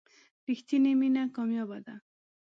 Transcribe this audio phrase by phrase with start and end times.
[0.47, 1.95] رښتینې مینه کمیابه ده.